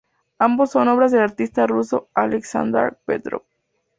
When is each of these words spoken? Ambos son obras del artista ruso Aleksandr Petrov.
Ambos 0.39 0.71
son 0.71 0.87
obras 0.87 1.11
del 1.11 1.21
artista 1.21 1.67
ruso 1.67 2.09
Aleksandr 2.15 2.97
Petrov. 3.05 3.43